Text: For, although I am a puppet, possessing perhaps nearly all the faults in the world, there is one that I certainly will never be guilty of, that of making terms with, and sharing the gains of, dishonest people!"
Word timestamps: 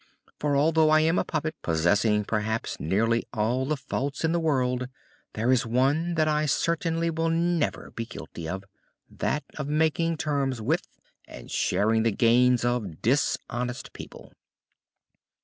For, 0.39 0.55
although 0.57 0.89
I 0.89 1.01
am 1.01 1.19
a 1.19 1.23
puppet, 1.23 1.53
possessing 1.61 2.25
perhaps 2.25 2.79
nearly 2.79 3.23
all 3.35 3.67
the 3.67 3.77
faults 3.77 4.25
in 4.25 4.31
the 4.31 4.39
world, 4.39 4.87
there 5.33 5.51
is 5.51 5.63
one 5.63 6.15
that 6.15 6.27
I 6.27 6.47
certainly 6.47 7.11
will 7.11 7.29
never 7.29 7.91
be 7.91 8.07
guilty 8.07 8.49
of, 8.49 8.63
that 9.11 9.43
of 9.59 9.67
making 9.67 10.17
terms 10.17 10.59
with, 10.59 10.87
and 11.27 11.51
sharing 11.51 12.01
the 12.01 12.09
gains 12.11 12.65
of, 12.65 13.03
dishonest 13.03 13.93
people!" 13.93 14.33